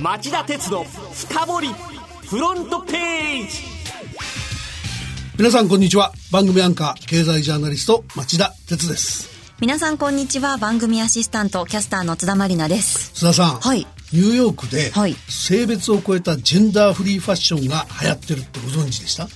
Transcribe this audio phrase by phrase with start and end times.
[0.00, 1.68] 町田鉄の深掘り
[2.28, 3.58] フロントページ。
[5.38, 6.12] 皆さんこんにちは。
[6.30, 9.30] 番組アンカー経済ジャーナリスト町田鉄です。
[9.60, 10.56] 皆さんこんにちは。
[10.56, 13.12] 番組アシスタントキャスターの津田まりなです。
[13.12, 13.86] 津田さん、はい。
[14.12, 15.14] ニューヨークではい。
[15.28, 19.28] 性別を超えたジェンダーフリーファッションが流行ってるってご存知でした？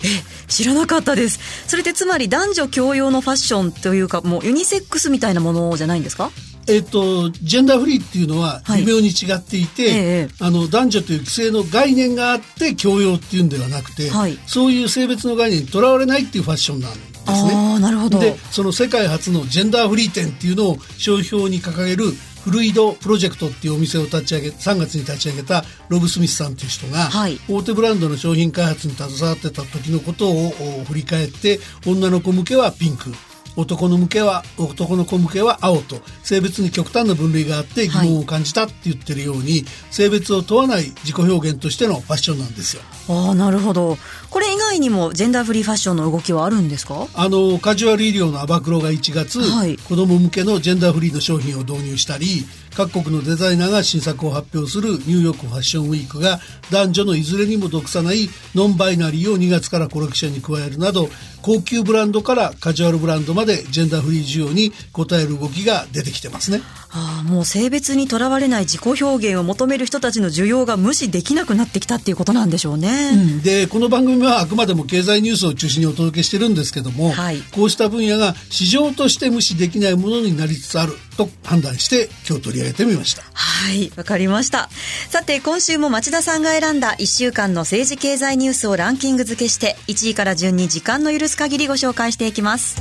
[0.49, 1.69] 知らなかったです。
[1.69, 6.31] それってつまり男女共用のファッションというかもうユニセックスみたいなものじゃないんですか？
[6.69, 8.85] えっと、ジェンダーフリーっていうのははい。
[8.85, 14.39] 微妙に違っていて、ええあの男女という規制の概念があって教養っていうんではなくて、はい。
[14.47, 17.79] そういう性別の概念にとらわれないっていうファッションなんですね。
[17.81, 18.19] なるほど。
[18.19, 22.13] でその世界初のジェンダーフリー店っていうのを商標に掲げる
[22.47, 27.41] フルイドプロジェクトっていうお店を立ち上げ3月に立ち上げたロブ・スミスさんという人が、はい。
[27.49, 33.13] 大手ブランドの商品開発に携わってた時のことをお振り返って女の子向けはピンク
[33.57, 42.83] 男の向けは男の子向けは青と性別に極端な分類があって疑問を感じたって言ってるように、性別を問わない自己表現としてのファッションなんですよ。
[43.09, 43.97] ああなるほど。
[44.31, 47.07] これ以外にもジェンダーフリーファッションの動きはあるんですか？
[47.15, 49.77] あのカジュアル医療のアバクロが1月、はい。
[49.79, 52.45] 子供向けのジェンダーフリーの商品を導入したり
[52.77, 61.09] 各国のデザイナーが新作を発表するニューヨークファッションウィークが男女のいずれにも属さないノンバイナリーを2月からコレクションに加えるなど
[61.47, 66.61] 高級ブランドからカジュアルブランドまでジェンダーフリー需要に応える動きが出てきてますね。
[66.91, 83.23] ああもう性別にとらわれない自己表現を求める人たちの需要が無視できなくなってきたっていうことなんでしょうね、でこの番組はあくまでも経済ニュースを中心にお届けしてるんですけども、はいこうした分野が市場として無視できないものになりつつあると判断して今日取り上げてみました。
[83.33, 84.69] はい、わかりました。
[85.11, 92.81] さて、今週も町田さんが選んだ1週間の政治経済ニュースをランキング付けして、1位から順に時間の許す限りご紹介していきます。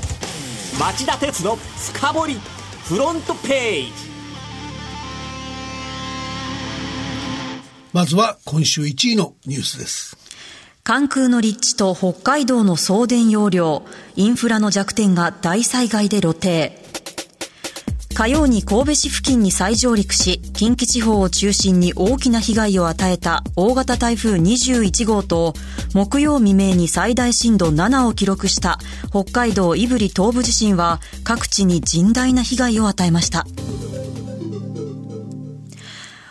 [0.79, 2.39] 町田鉄の深掘り
[2.85, 3.91] フロントページ
[7.93, 10.17] まずは今週1位のニュースです。
[10.83, 13.83] 関空の立地と北海道の送電容量、
[14.15, 16.84] インフラの弱点が大災害で露呈。
[18.15, 25.53] 火曜に神戸市付近に再上陸し、近畿地方を中心に大きな被害を与えた大型台風21号と、
[25.93, 33.45] 木曜未明に最大震度7を記録した北海道胆振東部地震は各地に甚大な被害を与えました。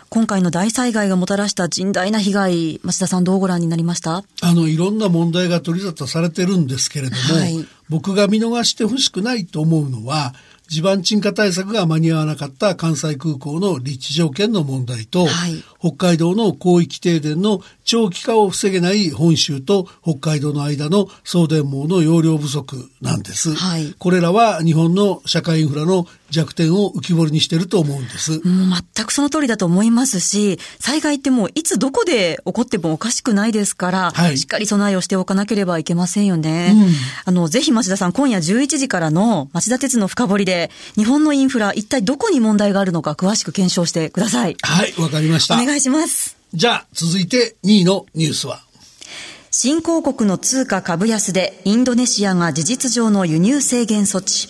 [0.09, 4.23] 今回の大災害がもたらした甚大な被害、町田さんどうご覧になりました？
[4.41, 10.33] あの、いろんな問題が取り沙汰されてるんですけれども、はい僕が見逃してほしくないと思うのは、
[10.67, 15.63] 地盤沈下対策が間に合わなかった関西空港の立地条件の問題と、はい。
[15.79, 23.53] 北海道の広域停電の長期化を防げない本州と北海道の間の送電網の容量不足なんです。
[23.53, 28.41] はいこれらは日本の社会インフラの弱点を浮き彫りにしてると思うんです。
[28.41, 36.75] 全くその通りだと思いますし、災害ってもういつどこで起こってもおかしくないですから、はいしっかり備えをしておかなければいけませんよね。
[37.23, 44.57] あの、ぜひ町田さん、今夜11時からの町田鉄の深掘りで、日本のインフラ、一体どこに問題があるのか詳しく検証してください。
[44.61, 45.65] はい、わかりましたお。
[45.65, 46.35] 願いします。
[46.55, 48.61] じゃあ、続いて2位のニュースは。
[49.51, 54.47] 新興国の通貨株安でインドネシアが事実上の輸入制限措置。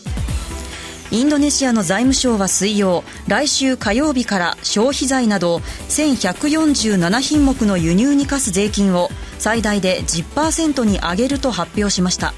[1.09, 5.57] インドネシアの財務省は水曜来週火曜日から消費財など
[5.89, 12.35] 1147品目の輸入に課す税金を最大で10%に上げると発表しました。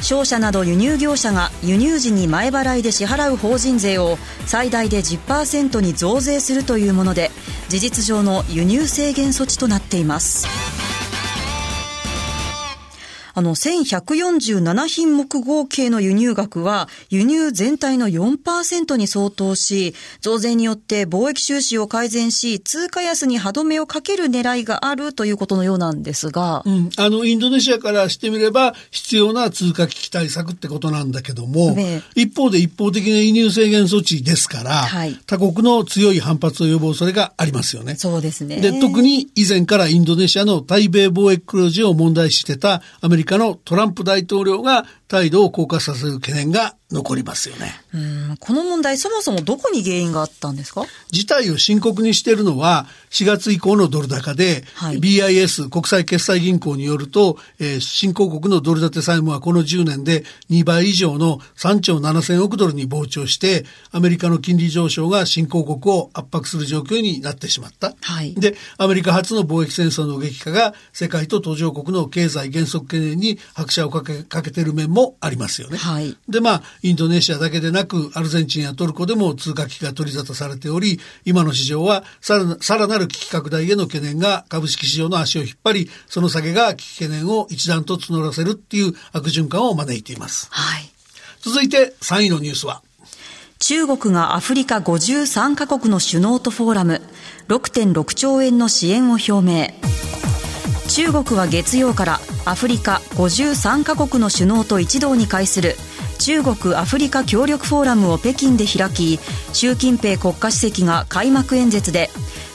[0.00, 7.30] 商社など輸入業者が輸入時に前払いで支払う法人税を最大で10%に増税するというもので
[7.68, 10.75] 事実上の輸入制限措置となっています。
[13.36, 37.96] あの、1147品目合計の輸入額は、輸入全体の4%に相当し、増税によって貿易収支を改善し、通貨安に歯止めをかける狙いがあるということのようなんですが、うん、あの、インドネシアからしてみれば必要な通貨危機対策ってことなんだけども、ね一方で一方的な輸入制限措置ですから、はい他国の強い反発を予防それがありますよね。
[37.96, 38.60] そうですね。
[38.62, 47.72] で、特に以前からインドネシアの対米貿易黒字を問題視してたアメリカのトランプ大統領が態度を硬化させる懸念が残りますよね。
[47.94, 47.98] う
[48.32, 50.84] んこの問題、そもそもどこに原因があったんですか？
[51.10, 67.94] 事態を深刻にしているのは4月以降のドル高で、はい BIS 国際決済銀行によると、えー新興国のドル建て債務はこの10年で2倍以上の3兆7000億ドルに膨張してアメリカの金利上昇が新興国を圧迫する状況になってしまった。
[68.00, 75.76] はいで、アメリカ初の貿易戦争の激化が世界と途上国の経済減速懸念に拍車をかけかけている面ももありますよね。
[75.76, 90.48] はいで、まあ、インドネシアだけでなく、アルゼンチンやトルコでも通貨危機が取り沙汰されており、今の市場はさらなさらなる危機拡大への懸念が株式市場の足を引っ張り、その下げが危機懸念を一段と募らせるっていう悪循環を招いています。
[90.50, 90.90] はい。
[91.40, 92.82] 続いて3位のニュースは、
[93.58, 97.02] 中国がアフリカ53カ国の首脳とフォーラム、
[97.48, 100.05] 6.6兆円の支援を表明。
[100.88, 105.74] 中国は月曜からアフリカ53カ国の首脳と一堂に会する
[106.18, 109.18] 中国アフリカ協力フォーラムを北京で開き
[109.52, 112.08] 習近平国家主席が開幕演説で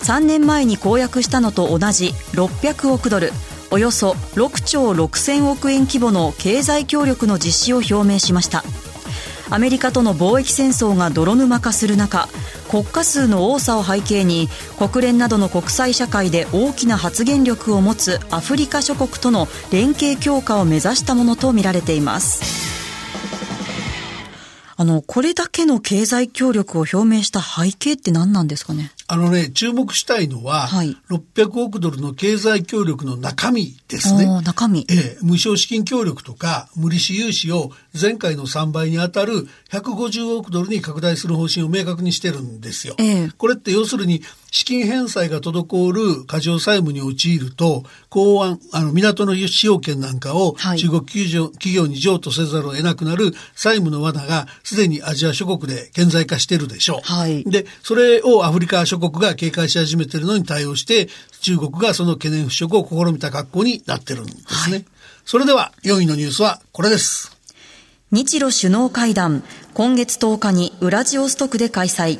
[0.03, 3.31] 3年前に公約したのと同じ600億ドル
[3.69, 8.63] およそ6兆6000億円規模の経済協力の実施を表明しました。
[9.51, 12.27] アメリカとの貿易戦争が泥沼化する中
[12.69, 14.47] 国家数の多さを背景に
[14.79, 22.71] 国連などの国際社会で大きな発言力を持つアフリカ諸国との連携強化を目指したものとみられています。
[24.77, 28.91] あのこれだけの経済協力を表明した背景って何なんですかね？
[29.11, 34.25] あのね、注目したいのは、はい600億ドルの経済協力の中身ですね。
[34.41, 42.95] 中身ええ、無償資金協力とか無利子融資を前回の3倍に当たる150億ドルに拡大する方針を明確にしてるんですよ。
[42.99, 44.21] ええこれって要するに
[44.51, 57.01] 資金返済が滞る過剰債務に陥ると、港湾、あの港の使用権なんかをはい中国企業企業に譲渡せざるを得なくなる債務の罠がすでにアジア諸国で顕在化してるでしょう。
[57.03, 61.07] はいで、それをアフリカ諸国が警戒し始めてるのに対応して、
[61.41, 64.85] 中国がその懸念払拭を試みた格好になってるんですね。
[65.25, 67.41] それでは4位のニュースはこれです。
[68.13, 69.41] 日露首脳会談
[69.73, 72.19] 今月10日にウラジオストクで開催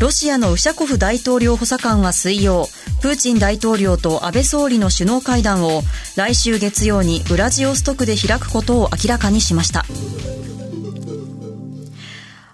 [0.00, 2.66] ロシアのウシャコフ大統領補佐官は水曜
[3.00, 5.82] プーチン大統領と安倍総理の首脳会談を
[6.16, 9.84] 来週月曜にウラジオストクで開くことを明らかにしました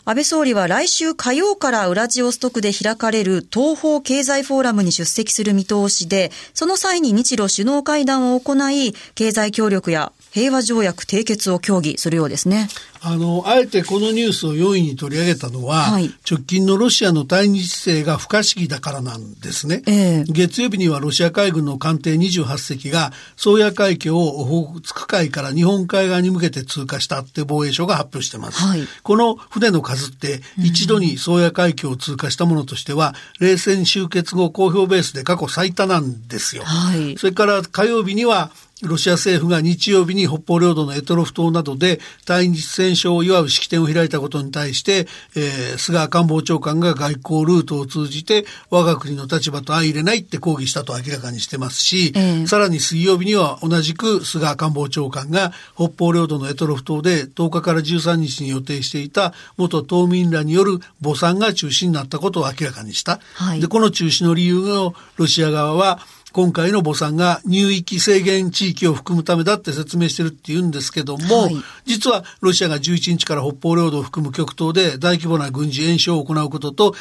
[0.08, 12.69] 安倍総理は来週火曜からウラジオストクで開かれる東方経済フォーラムに出席する見通しで、その際に日露首脳会談を行い、経済協力や平和条約締結を協議するようですね。
[13.00, 19.82] あの、あえてこのニュースを4位に取り上げたのは、はい直近のロシアの対日姿勢が不可思議だからなんですね。
[19.86, 28.62] ええ月曜日にはロシア海軍の艦艇28隻が、宗谷海峡をオホーツク海から日本海側に向けて通過したって防衛省が発表してます。
[28.62, 36.64] はいこの船の数って、一度に宗谷海峡を通過したものとしては、冷戦終結後公表ベースで過去最多なんですよ。
[36.64, 38.50] はいそれから火曜日には、
[38.82, 63.20] ロシア政府が日曜日に北方領土の択捉島などで対日戦勝を祝う式典を開いたことに対して、えー菅官房長官が外交ルートを通じて我が国の立場と相入れないって抗議したと明らかにしてますし、ええさらに水曜日には同じく菅官房長官が北方領土の択捉島で10日から13日に予定していた元島民らによる墓参が中止になったことを明らかにした。
[63.34, 66.00] はいでこの中止の理由をロシア側は
[66.32, 71.56] 今回の墓参が入域制限地域を含むためだって説明してるって言うんですけども、はい
[71.88, 76.94] 実はロシアが11日から北方領土を含む極東で大規模な軍事演習を行うことと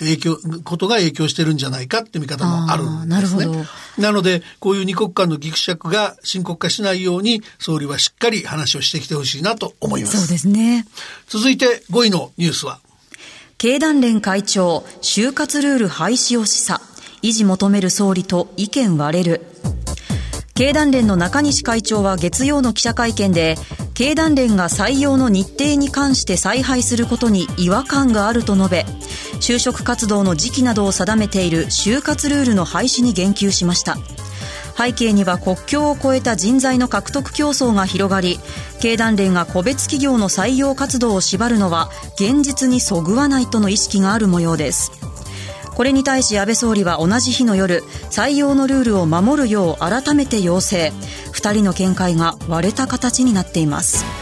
[0.00, 3.46] 影響ことが影響してるんじゃないかって見方もあるんですね。
[3.46, 10.18] なるほなのでこういう二国間のギクシャクが深刻化しないように総理はしっかり話をしてきてほしいなと思います。
[10.18, 10.84] そうですね。
[11.28, 12.80] 続いて5位のニュースは
[13.58, 16.95] 経団連会長、就活ルール廃止を示唆。
[17.26, 19.46] 維持求める総理と意見割れる。
[20.54, 23.56] 経団連の中西会長は月曜の記者会見で、
[23.94, 28.86] 経団連が採用の日程に関して采配することに違和感があると述べ、
[29.40, 33.96] 就職活動の時期などを定めている就活ルールの廃止に言及しました。
[34.78, 38.38] 背景には国境を越えた人材の獲得競争が広がり
[38.78, 45.05] 経団連が個別企業の採用活動を縛るのは現実にそぐわないとの意識がある模様です
[45.76, 50.90] これに対し安倍総理は同じ日の夜採用のルールを守るよう改めて要請。
[51.34, 54.15] 2人の見解が割れた形になっています。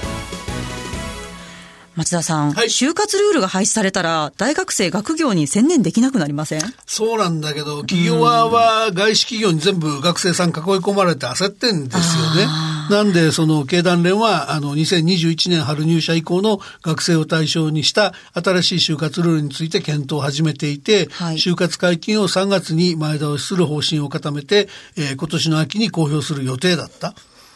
[1.96, 6.60] 松田さん、はい就活ルールが廃止されたら大学生学業に専念できなくなりません？
[6.86, 12.46] そうなんだけど、企業側は外資企業に全部学生さん囲い込まれて焦ってんですよね。
[12.90, 27.14] なんで、その経団連は、あの、2021年春入社以降の学生を対象にした新しい就活ルールについて検討を始めていて、はい就活解禁を3月に前倒しする方針を固めて、えー今年の秋に公表する予定だった。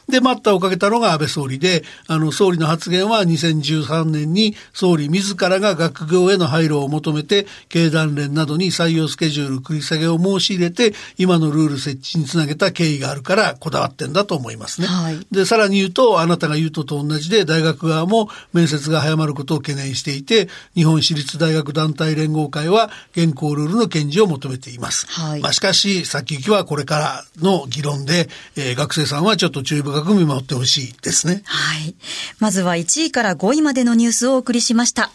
[0.09, 14.87] で、待ったをかけたのが安倍総理で、あの、総理の発言は2013年に総理自らが学業への配慮を求めて、経団連などに採用スケジュール繰り下げを申し入れて、今のルール設置につなげた経緯があるからこだわってんだと思いますね。
[14.87, 25.07] はい、で、さらに言うと、あなたが言うとと同じで、大学側も面接が早まることを懸念していて、日本私立大学団体連合会は現行ルールの堅持を求めています。
[25.09, 31.43] はい、まあ、しかし、先行きはこれからの議論で、えー、学生さんはちょっと注意深く見守ってほしいですね。
[31.45, 31.95] はい。
[32.39, 35.11] まずは1位から5位までのニュースをお送りしました。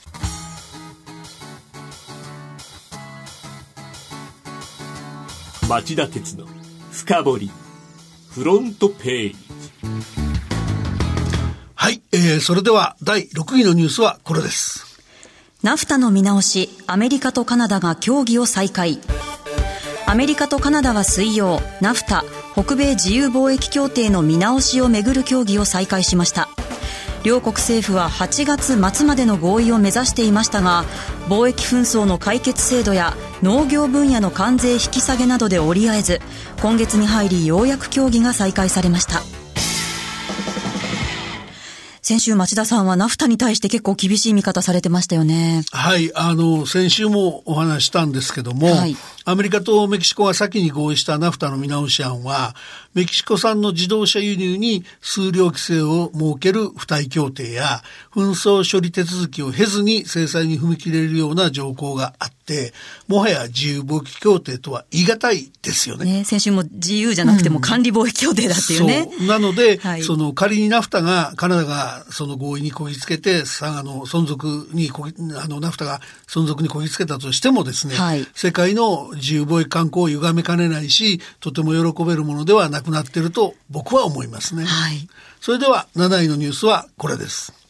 [5.70, 6.46] 町田鉄の
[6.92, 7.52] 深掘り
[8.30, 9.38] フロントページ
[11.74, 14.86] はい、えー、それでは第6位のニュースはこれです
[15.64, 19.00] ナフタの見直しアメリカとカナダが協議を再開
[20.14, 26.50] アメリカとカナダは水曜ナフタ北米自由貿易協定の見直しをめぐる協議を再開しました。
[27.24, 30.86] 両国政府は8月末までの合意を目指していましたが
[31.30, 36.22] 貿易紛争の解決制度や農業分野の関税引き下げなどで折り合えず
[36.62, 39.43] 今月に入りようやく協議が再開されました。
[42.06, 45.64] 先週町田さんはナフタに対して結構厳しい見方されてましたよね。
[45.72, 52.56] はい、あの、先週もお話したんですけども、はい、アメリカとメキシコが先に合意したナフタの見直し案は、
[52.94, 57.82] メキシコ産の自動車輸入に数量規制を設ける付帯協定や、
[58.14, 62.33] 紛争処理手続きを経ずに制裁に踏み切れるような条項があって、
[63.08, 66.06] もはや自由貿易協定とは言い難いですよね。
[66.06, 69.10] ね先週も自由じゃなくても管理貿易協定だっていうね。
[69.20, 84.66] うん、なので、はい、その仮にナフタが、カナダがその合意にこぎつけて、さあの、存続にこぎ、あの、ナフタが存続にこぎつけたとしてもですね、はい、世界の自由貿易観光を歪めかねないし、とても喜べるものではなくなっていると僕は思いますね。
[84.66, 85.08] はい。
[85.40, 87.63] それでは7位のニュースはこれです。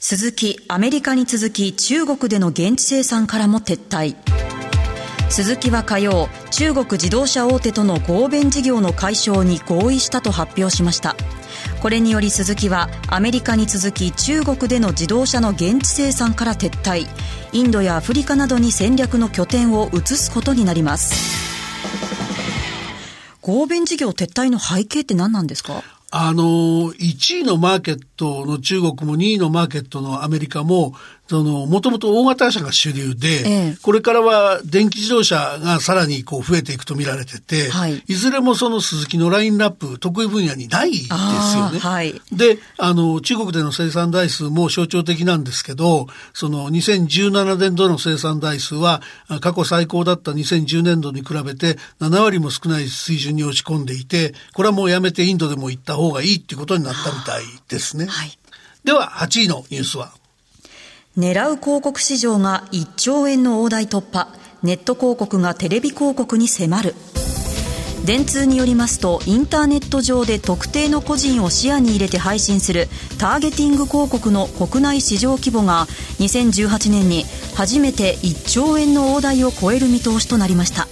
[0.00, 4.14] 鈴木、アメリカに続き中国での現地生産からも撤退。
[5.30, 11.16] 鈴木は火曜中国自動車大手との合弁事業の解消に合意したと発表しました。
[11.82, 17.08] これにより鈴木はアメリカに続き中国での自動車の現地生産から撤退。
[17.52, 21.14] インドやアフリカなどに戦略の拠点を移すことになります。
[23.40, 25.82] 合弁事業撤退の背景って何なんですか？
[26.18, 30.94] あの、1位のマーケットの中国も2位のマーケットのアメリカも、
[31.28, 33.42] その、もともと大型車が主流で、え
[33.74, 41.78] え、これからは電気自動車がさらにこう増えていくと見られてて、はい、いずれもその鈴木のラインナップ、得意分野にないですよね。
[41.80, 49.02] はい、で、あの、中国での生産台数も象徴的なんですけど、その2017年度の生産台数は
[49.40, 58.06] 過去最高だった2010年度に比べて7割も少ない水準に落ち込んでいて、これはもうやめてインドでも行った方がいいっていうことになったみたいですね。
[58.06, 58.38] はい、
[58.84, 60.12] では、8位のニュースは
[61.16, 64.28] 狙う広告市場が1兆円の大台突破。
[64.62, 66.94] ネット広告がテレビ広告に迫る。
[68.04, 72.86] 電通によりますとインターネット上で特定の個人を視野に入れて配信する
[73.18, 75.86] ターゲティング広告の国内市場規模が
[76.20, 77.24] 2018年に
[77.56, 80.86] 初めて1兆円の大台を超える見通しとなりました。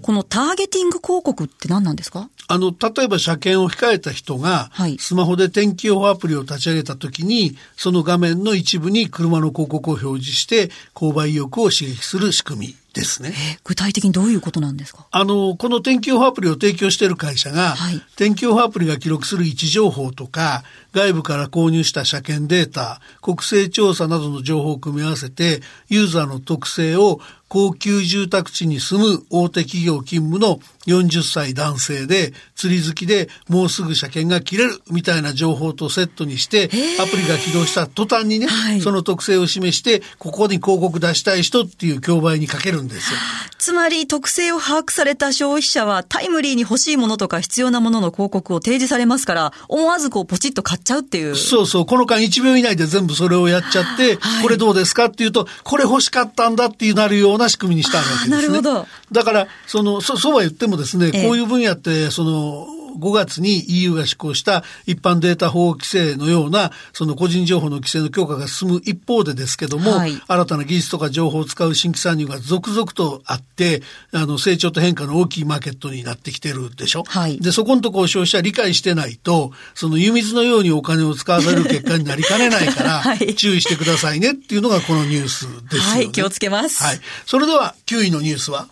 [0.00, 2.30] このターゲティング広告って何なんですか？
[2.52, 13.32] あの、例えば車検を控えた人が、スマホで天気予報アプリを立ち上げたときに、その画面の一部に車の広告を表示して、購買意欲を刺激する仕組みですね。
[13.62, 15.06] 具体的にどういうことなんですか？
[15.12, 43.18] あの、この天気予報アプリを提供している会社が、はい、天気予報アプリが記録する位置情報とか、外部から購入した車検データ、国勢調査などの情報を組み合わせて、ユーザーの特性を高級住宅地に住む大手企業勤務の40歳男性で釣り好きでもうすぐ車検が切れるみたいな情報とセットにしてアプリが起動した途端にね、はい、その特性を示してここに広告出したい人っていう競売にかけるんですよ。
[43.58, 51.36] つまり特性を把握された消費者はタイムリーに欲しいものとか必要なものの広告を提示されますから思わずこうポチッと買っちゃうっていう。
[51.36, 51.86] そうそう。
[51.86, 58.36] この間1秒以内で全部それをやっちゃって、はい、これどうですかっていうとこれ欲しかったんだっていうなるような仕組みにしたわけですね。
[58.36, 58.86] なるほど。
[59.12, 62.66] だからそのそそうは言ってもですね、こういう分野って、その、
[62.98, 73.82] 5月に EU が施行した一般データ保護規制のような、その個人情報の規制の強化が進む一方でですけども、はい、新たな技術とか情報を使う新規参入が続々とあって、
[74.12, 77.04] あの、成長と変化の大きいマーケットになってきてるでしょ？
[77.06, 85.80] はい、で、そこのところ消費者理解してないと、その湯水のようにお金を使わされる結果になりかねないから、 はい、注意してくださいねっていうのがこのニュースですよね。
[85.80, 86.82] はい、気をつけます。
[86.82, 87.00] はい。
[87.26, 88.68] それでは9位のニュースは？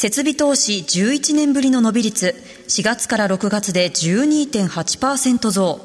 [0.00, 2.36] 設備投資11年ぶりの伸び率、
[2.68, 5.80] 4月から6月で12.8%増。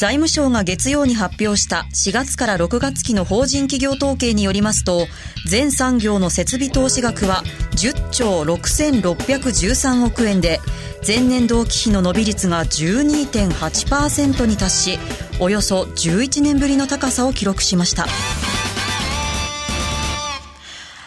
[0.00, 5.08] 財務省が月曜に発表した4月から6月期の法人企業統計によりますと、
[5.46, 10.58] 全産業の設備投資額は10兆6613億円で、
[11.06, 14.98] 前年同期比の伸び率が12.8%に達し、
[15.38, 18.06] およそ11年ぶりの高さを記録しました。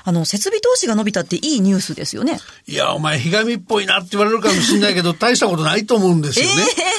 [0.09, 2.39] あの、設備投資が伸びたっていいニュースですよね。
[2.67, 6.51] いや、お前、ひがみっぽいなって言われるかもしれないけど、大したことないと思うんですよね。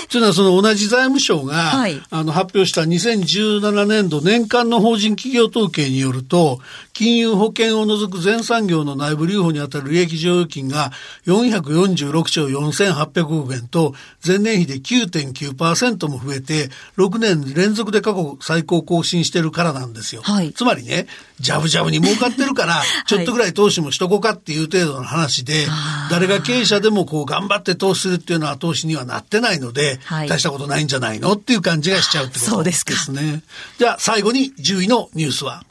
[0.03, 6.61] えー、というのは、その同じ財務省が、はい、あの、発表した2017年度年間の法人企業統計によると、
[6.93, 10.93] 金融保険を除く全産業の内部留保にあたる利益剰余金が
[11.27, 20.23] 446兆4800億円と、前年比で9.9%も増えて、6年連続で過去最高更新してるからなんですよ。
[20.23, 21.07] はい、つまりね、
[21.41, 25.67] ジャブジャブに儲かってるから、 ちょっとぐらい投資もしとこうかっていう程度の話で、
[26.11, 32.97] 誰が経営者でもこう頑張って投資するっていうのは投資にはなってないので、はい、大したことないんじゃないのっていう感じがしちゃうってことですね。
[32.97, 33.43] そうです
[33.79, 35.65] じゃあ最後に10位のニュースは？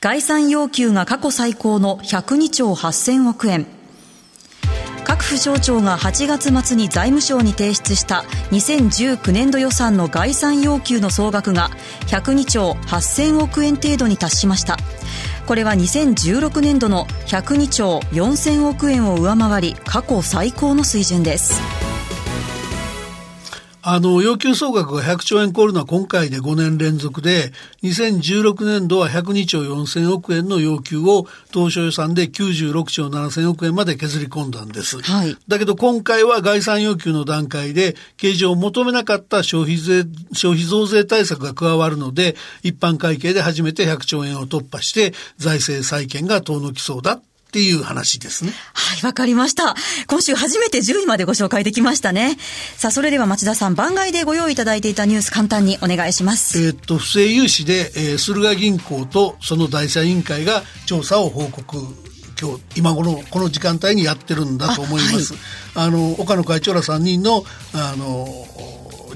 [0.00, 3.66] 概算要求が過去最高の102兆8000億円。
[5.04, 11.70] 各府省庁が8月末に財務省に提出した2019年度予算の概算要求の総額が
[12.08, 14.76] 102兆8000億円程度に達しました
[15.48, 21.87] これは2016年度の102兆4000億円を上回り過去最高の水準です。
[23.90, 27.52] あの、要求総額が100兆円超えるのは今回で5年連続で、
[27.82, 35.00] 2016年度は102兆4000億円の要求を当初予算で96兆7000億円まで削り込んだんです。
[35.00, 35.34] はい。
[35.48, 40.04] だけど今回は概算要求の段階で、計上を求めなかった消費税、
[40.34, 48.52] 消費増税対策が加わるので、一般会計で初めて100兆円を突破して、財政再建が遠のきそうだっていう話ですね。
[48.74, 49.74] はい、わかりました。
[50.06, 52.36] 今週初めて10位までご紹介できましたね。
[52.76, 56.58] さあ、それでは町田さん、番外でご用意いただいていたニュース、簡単にお願いします。
[56.62, 61.78] えー、っと、不正融資で、えー、駿河銀行とその第三委員会が調査を報告
[62.40, 65.34] 今日今頃この時間帯にやってるんだと思います。
[65.74, 67.42] あはい、あの岡野会長ら3人の
[67.74, 68.26] あの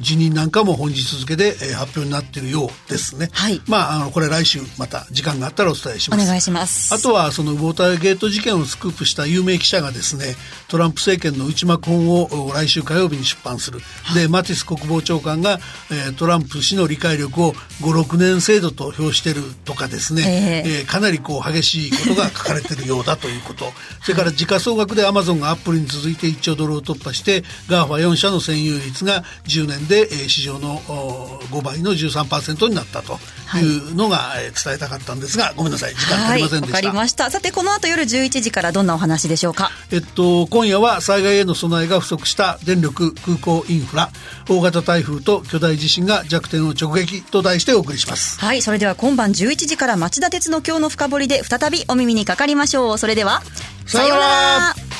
[0.02, 3.30] 辞任なんかも本日付で、えー、発表になっているようですね。
[3.32, 3.61] はい。
[3.66, 6.23] まあ、あの、これ来週また時間があったらお伝えします。
[6.23, 6.92] お願いします。
[6.92, 10.35] あとは、そのウォーターゲート事件をスクープした有名記者がですね、
[10.68, 13.80] トランプ政権の内幕本を来週火曜日に出版する。
[14.02, 15.60] はい、で、マティス国防長官が、
[15.91, 23.73] えー、トランプ氏の理解力を5、6年生程度と評してるとかですね、えー、えー、かなりこう激しいことが書かれてるようだということ。
[24.02, 30.78] それから時価総額でアマゾンがアップルに続いて1兆ドルを突破して、 GAFA 4社の占有率が10年で、えー、市場のの
[31.50, 33.19] 5倍の13%になったと
[33.59, 35.95] いうのが伝えたかったんですが、ごめんなさい。
[35.95, 37.31] 時間足りませんでした、はい、かりました。
[37.31, 39.71] さてこの後夜11時からどんなお話でしょうか？
[39.91, 44.11] えっと今夜は災害への備えが不足した電力空港インフラ
[44.49, 48.39] 大型台風と巨大地震が弱点を直撃と題してお送りします。
[48.41, 52.99] はいそれでは今晩11時から町田鉄の今日の深掘りで再びお耳にかかりましょう。
[52.99, 53.43] それでは
[53.87, 54.92] さようなら